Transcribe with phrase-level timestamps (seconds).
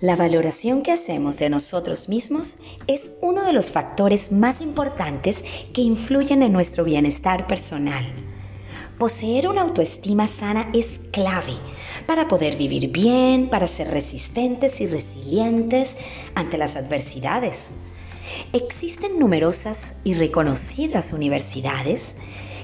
[0.00, 2.54] La valoración que hacemos de nosotros mismos
[2.86, 5.42] es uno de los factores más importantes
[5.74, 8.06] que influyen en nuestro bienestar personal.
[8.96, 11.54] Poseer una autoestima sana es clave
[12.06, 15.96] para poder vivir bien, para ser resistentes y resilientes
[16.36, 17.66] ante las adversidades.
[18.52, 22.04] Existen numerosas y reconocidas universidades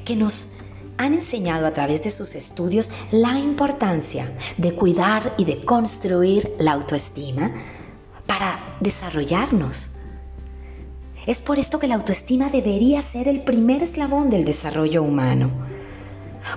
[0.04, 0.53] que nos
[0.96, 6.72] han enseñado a través de sus estudios la importancia de cuidar y de construir la
[6.72, 7.50] autoestima
[8.26, 9.90] para desarrollarnos.
[11.26, 15.50] Es por esto que la autoestima debería ser el primer eslabón del desarrollo humano.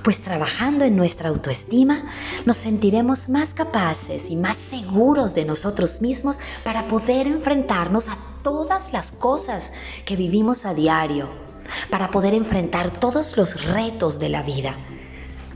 [0.03, 2.11] Pues trabajando en nuestra autoestima
[2.45, 8.91] nos sentiremos más capaces y más seguros de nosotros mismos para poder enfrentarnos a todas
[8.91, 9.71] las cosas
[10.05, 11.47] que vivimos a diario
[11.89, 14.75] para poder enfrentar todos los retos de la vida.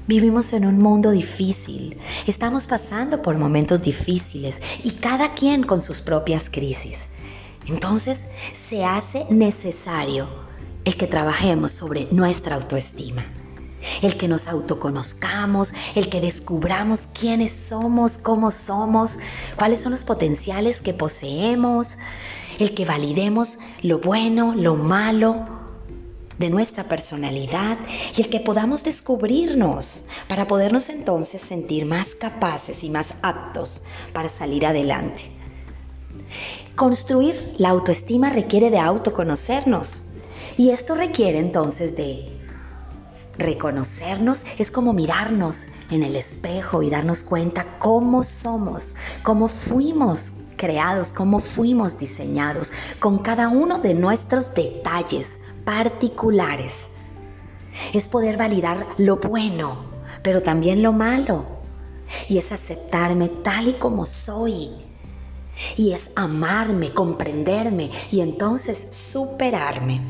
[0.07, 6.01] Vivimos en un mundo difícil, estamos pasando por momentos difíciles y cada quien con sus
[6.01, 7.07] propias crisis.
[7.67, 8.27] Entonces
[8.67, 10.27] se hace necesario
[10.85, 13.23] el que trabajemos sobre nuestra autoestima,
[14.01, 19.11] el que nos autoconozcamos, el que descubramos quiénes somos, cómo somos,
[19.57, 21.95] cuáles son los potenciales que poseemos,
[22.57, 25.45] el que validemos lo bueno, lo malo,
[26.41, 27.77] de nuestra personalidad
[28.17, 34.27] y el que podamos descubrirnos para podernos entonces sentir más capaces y más aptos para
[34.27, 35.21] salir adelante.
[36.75, 40.03] Construir la autoestima requiere de autoconocernos
[40.57, 42.37] y esto requiere entonces de
[43.37, 51.11] reconocernos, es como mirarnos en el espejo y darnos cuenta cómo somos, cómo fuimos creados,
[51.11, 55.27] cómo fuimos diseñados, con cada uno de nuestros detalles
[55.63, 56.73] particulares.
[57.93, 59.85] Es poder validar lo bueno,
[60.23, 61.45] pero también lo malo.
[62.27, 64.71] Y es aceptarme tal y como soy.
[65.77, 70.01] Y es amarme, comprenderme y entonces superarme.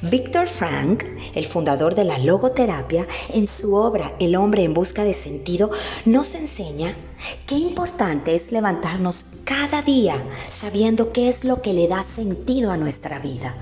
[0.00, 1.02] Víctor Frank,
[1.34, 5.72] el fundador de la logoterapia, en su obra El hombre en busca de sentido,
[6.04, 6.94] nos enseña
[7.46, 12.76] qué importante es levantarnos cada día sabiendo qué es lo que le da sentido a
[12.76, 13.56] nuestra vida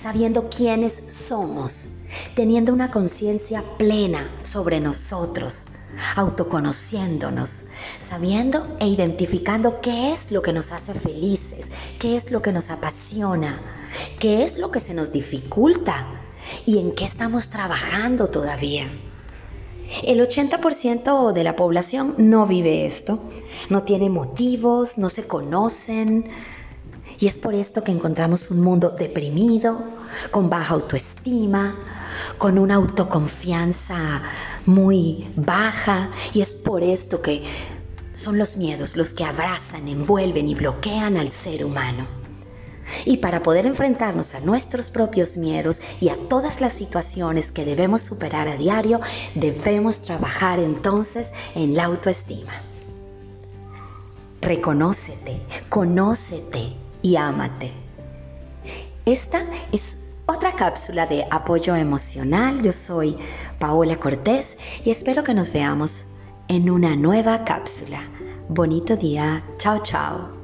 [0.00, 1.86] sabiendo quiénes somos,
[2.34, 5.64] teniendo una conciencia plena sobre nosotros,
[6.14, 7.64] autoconociéndonos,
[8.08, 12.70] sabiendo e identificando qué es lo que nos hace felices, qué es lo que nos
[12.70, 13.60] apasiona,
[14.20, 16.06] qué es lo que se nos dificulta
[16.64, 18.88] y en qué estamos trabajando todavía.
[20.04, 23.18] El 80% de la población no vive esto,
[23.70, 26.30] no tiene motivos, no se conocen,
[27.20, 29.82] y es por esto que encontramos un mundo deprimido,
[30.30, 31.74] con baja autoestima,
[32.38, 34.22] con una autoconfianza
[34.66, 36.10] muy baja.
[36.32, 37.42] Y es por esto que
[38.14, 42.06] son los miedos los que abrazan, envuelven y bloquean al ser humano.
[43.04, 48.02] Y para poder enfrentarnos a nuestros propios miedos y a todas las situaciones que debemos
[48.02, 49.00] superar a diario,
[49.34, 52.52] debemos trabajar entonces en la autoestima.
[54.40, 57.72] Reconócete, conócete, y ámate.
[59.04, 62.62] Esta es otra cápsula de apoyo emocional.
[62.62, 63.16] Yo soy
[63.58, 66.04] Paola Cortés y espero que nos veamos
[66.48, 68.00] en una nueva cápsula.
[68.48, 69.42] Bonito día.
[69.58, 70.37] Chao, chao.